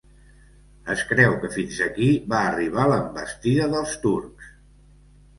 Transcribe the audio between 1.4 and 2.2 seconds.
que fins aquí